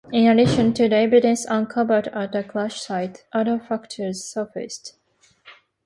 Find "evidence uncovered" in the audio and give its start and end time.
0.95-2.07